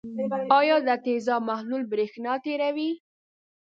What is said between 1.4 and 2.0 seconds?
محلول